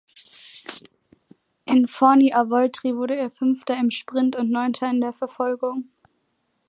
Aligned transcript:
In 1.65 1.87
Forni 1.87 2.33
Avoltri 2.33 2.95
wurde 2.95 3.15
er 3.15 3.29
Fünfter 3.29 3.77
im 3.77 3.91
Sprint 3.91 4.35
und 4.35 4.49
Neunter 4.49 4.89
in 4.89 4.99
der 4.99 5.13
Verfolgung. 5.13 5.89